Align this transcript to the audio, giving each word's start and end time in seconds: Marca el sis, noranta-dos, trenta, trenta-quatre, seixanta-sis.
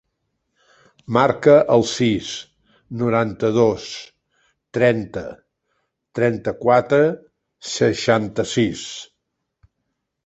Marca 1.17 1.57
el 1.73 1.83
sis, 1.89 2.29
noranta-dos, 3.01 3.85
trenta, 4.79 5.23
trenta-quatre, 6.21 7.03
seixanta-sis. 7.77 8.89